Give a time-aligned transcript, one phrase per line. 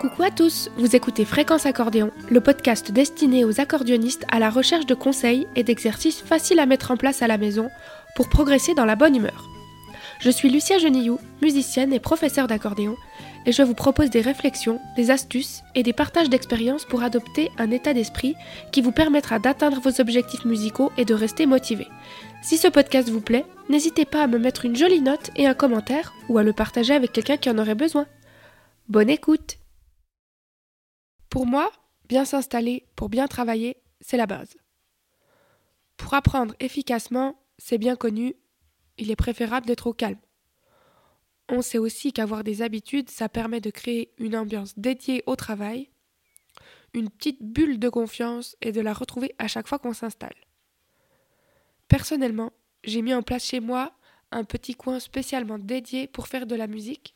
[0.00, 4.86] Coucou à tous, vous écoutez Fréquence Accordéon, le podcast destiné aux accordéonistes à la recherche
[4.86, 7.68] de conseils et d'exercices faciles à mettre en place à la maison
[8.14, 9.48] pour progresser dans la bonne humeur.
[10.20, 12.94] Je suis Lucia Genillou, musicienne et professeure d'accordéon,
[13.44, 17.72] et je vous propose des réflexions, des astuces et des partages d'expériences pour adopter un
[17.72, 18.36] état d'esprit
[18.70, 21.88] qui vous permettra d'atteindre vos objectifs musicaux et de rester motivé.
[22.40, 25.54] Si ce podcast vous plaît, n'hésitez pas à me mettre une jolie note et un
[25.54, 28.06] commentaire ou à le partager avec quelqu'un qui en aurait besoin.
[28.88, 29.58] Bonne écoute
[31.38, 31.70] Pour moi,
[32.08, 34.56] bien s'installer pour bien travailler, c'est la base.
[35.96, 38.34] Pour apprendre efficacement, c'est bien connu,
[38.96, 40.18] il est préférable d'être au calme.
[41.48, 45.90] On sait aussi qu'avoir des habitudes, ça permet de créer une ambiance dédiée au travail,
[46.92, 50.34] une petite bulle de confiance et de la retrouver à chaque fois qu'on s'installe.
[51.86, 52.52] Personnellement,
[52.82, 53.92] j'ai mis en place chez moi
[54.32, 57.14] un petit coin spécialement dédié pour faire de la musique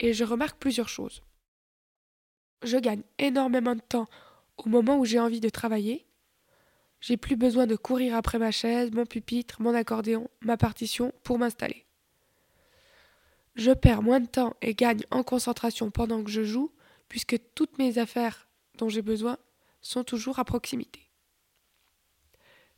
[0.00, 1.22] et je remarque plusieurs choses.
[2.62, 4.08] Je gagne énormément de temps
[4.56, 6.06] au moment où j'ai envie de travailler.
[7.00, 11.38] J'ai plus besoin de courir après ma chaise, mon pupitre, mon accordéon, ma partition pour
[11.38, 11.86] m'installer.
[13.54, 16.72] Je perds moins de temps et gagne en concentration pendant que je joue,
[17.08, 19.38] puisque toutes mes affaires dont j'ai besoin
[19.80, 21.08] sont toujours à proximité.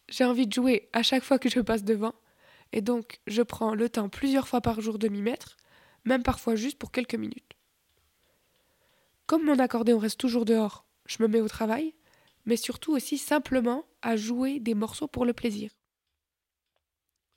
[0.08, 2.14] J'ai envie de jouer à chaque fois que je passe devant,
[2.72, 5.56] et donc je prends le temps plusieurs fois par jour de m'y mettre,
[6.05, 7.56] même parfois juste pour quelques minutes.
[9.31, 11.95] Comme mon accordéon reste toujours dehors, je me mets au travail,
[12.47, 15.70] mais surtout aussi simplement à jouer des morceaux pour le plaisir.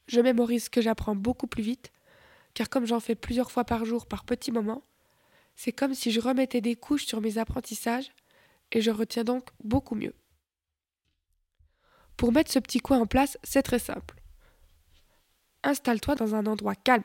[0.07, 1.91] Je mémorise ce que j'apprends beaucoup plus vite,
[2.55, 4.81] car comme j'en fais plusieurs fois par jour par petits moments,
[5.53, 8.11] c'est comme si je remettais des couches sur mes apprentissages,
[8.71, 10.15] et je retiens donc beaucoup mieux.
[12.17, 14.15] Pour mettre ce petit coin en place, c'est très simple.
[15.61, 17.03] Installe-toi dans un endroit calme,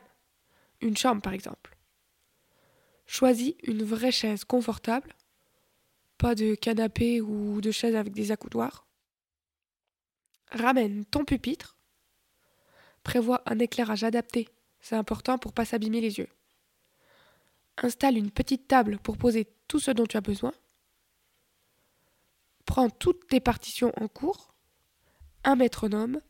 [0.81, 1.78] une chambre par exemple.
[3.11, 5.15] Choisis une vraie chaise confortable,
[6.19, 8.85] pas de canapé ou de chaise avec des accoudoirs.
[10.51, 11.75] Ramène ton pupitre.
[13.01, 14.47] Prévois un éclairage adapté,
[14.79, 16.29] c'est important pour pas s'abîmer les yeux.
[17.77, 20.53] Installe une petite table pour poser tout ce dont tu as besoin.
[22.67, 24.53] Prends toutes tes partitions en cours
[25.43, 26.21] un métronome,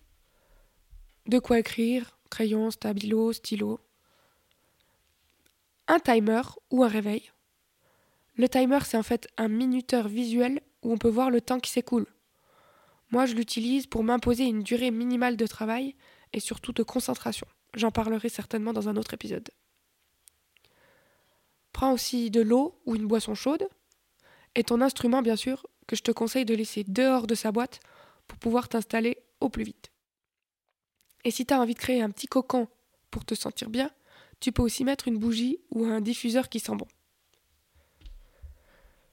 [1.25, 3.81] de quoi écrire, crayon, stabilo, stylo,
[5.89, 7.31] un timer ou un réveil.
[8.35, 11.71] Le timer, c'est en fait un minuteur visuel où on peut voir le temps qui
[11.71, 12.05] s'écoule.
[13.11, 15.95] Moi, je l'utilise pour m'imposer une durée minimale de travail
[16.31, 17.47] et surtout de concentration.
[17.73, 19.49] J'en parlerai certainement dans un autre épisode.
[21.73, 23.67] Prends aussi de l'eau ou une boisson chaude
[24.53, 27.79] et ton instrument, bien sûr, que je te conseille de laisser dehors de sa boîte
[28.27, 29.91] pour pouvoir t'installer au plus vite.
[31.25, 32.67] Et si tu as envie de créer un petit cocon
[33.09, 33.91] pour te sentir bien,
[34.39, 36.87] tu peux aussi mettre une bougie ou un diffuseur qui sent bon.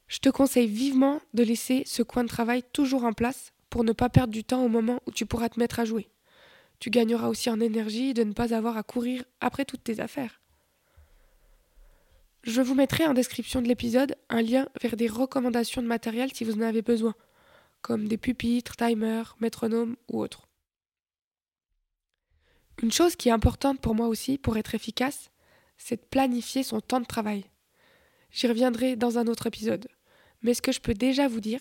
[0.09, 3.93] Je te conseille vivement de laisser ce coin de travail toujours en place pour ne
[3.93, 6.09] pas perdre du temps au moment où tu pourras te mettre à jouer.
[6.79, 10.41] Tu gagneras aussi en énergie de ne pas avoir à courir après toutes tes affaires.
[12.45, 16.45] Je vous mettrai en description de l'épisode un lien vers des recommandations de matériel si
[16.45, 17.15] vous en avez besoin
[17.83, 20.49] comme des pupitres, timers, métronomes ou autres.
[22.83, 25.31] Une chose qui est importante pour moi aussi pour être efficace,
[25.79, 27.45] c'est de planifier son temps de travail.
[28.31, 29.89] J'y reviendrai dans un autre épisode.
[30.43, 31.61] Mais ce que je peux déjà vous dire,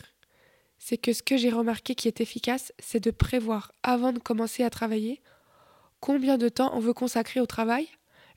[0.78, 4.64] c'est que ce que j'ai remarqué qui est efficace, c'est de prévoir avant de commencer
[4.64, 5.22] à travailler
[6.02, 7.88] combien de temps on veut consacrer au travail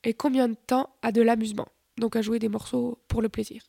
[0.04, 3.62] et combien de temps à de l'amusement, donc à jouer des morceaux pour le plaisir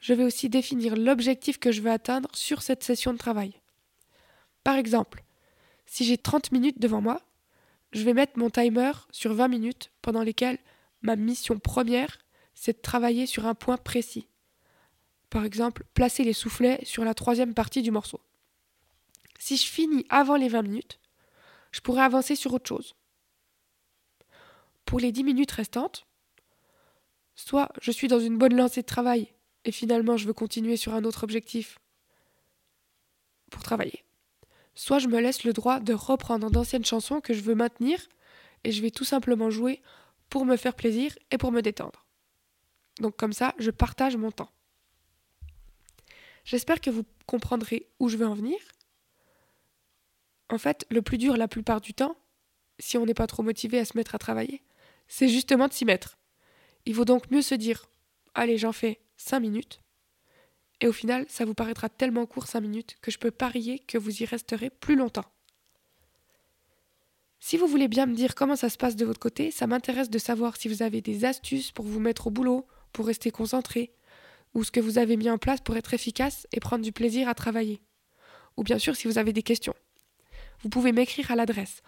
[0.00, 3.60] je vais aussi définir l'objectif que je veux atteindre sur cette session de travail.
[4.64, 5.22] Par exemple,
[5.86, 7.20] si j'ai 30 minutes devant moi,
[7.92, 10.58] je vais mettre mon timer sur 20 minutes pendant lesquelles
[11.02, 12.18] ma mission première,
[12.54, 14.28] c'est de travailler sur un point précis.
[15.30, 18.20] Par exemple, placer les soufflets sur la troisième partie du morceau.
[19.38, 21.00] Si je finis avant les 20 minutes,
[21.72, 22.94] je pourrais avancer sur autre chose.
[24.84, 26.06] Pour les 10 minutes restantes,
[27.36, 29.32] soit je suis dans une bonne lancée de travail
[29.64, 31.78] et finalement je veux continuer sur un autre objectif
[33.50, 34.04] pour travailler.
[34.80, 38.00] Soit je me laisse le droit de reprendre d'anciennes chansons que je veux maintenir
[38.64, 39.82] et je vais tout simplement jouer
[40.30, 42.06] pour me faire plaisir et pour me détendre.
[42.98, 44.50] Donc comme ça, je partage mon temps.
[46.46, 48.56] J'espère que vous comprendrez où je veux en venir.
[50.48, 52.16] En fait, le plus dur la plupart du temps,
[52.78, 54.62] si on n'est pas trop motivé à se mettre à travailler,
[55.08, 56.16] c'est justement de s'y mettre.
[56.86, 57.84] Il vaut donc mieux se dire
[58.32, 59.82] Allez, j'en fais 5 minutes.
[60.80, 63.98] Et au final, ça vous paraîtra tellement court 5 minutes que je peux parier que
[63.98, 65.26] vous y resterez plus longtemps.
[67.38, 70.10] Si vous voulez bien me dire comment ça se passe de votre côté, ça m'intéresse
[70.10, 73.94] de savoir si vous avez des astuces pour vous mettre au boulot, pour rester concentré,
[74.54, 77.28] ou ce que vous avez mis en place pour être efficace et prendre du plaisir
[77.28, 77.80] à travailler.
[78.56, 79.74] Ou bien sûr si vous avez des questions.
[80.62, 81.82] Vous pouvez m'écrire à l'adresse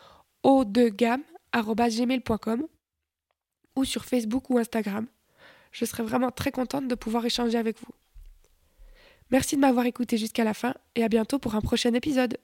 [0.44, 2.67] gamme@gmail.com
[3.77, 5.06] ou sur Facebook ou Instagram.
[5.71, 7.93] Je serai vraiment très contente de pouvoir échanger avec vous.
[9.32, 12.37] Merci de m'avoir écouté jusqu'à la fin et à bientôt pour un prochain épisode.